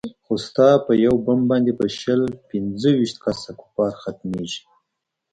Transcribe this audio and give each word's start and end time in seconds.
خو 0.25 0.33
ستا 0.47 0.69
په 0.85 0.91
يو 1.05 1.15
بم 1.25 1.39
باندې 1.49 1.71
به 1.77 1.85
شل 1.99 2.21
پينځه 2.49 2.89
ويشت 2.97 3.17
کسه 3.23 3.49
کفار 3.59 3.91
ختميګي. 4.03 4.61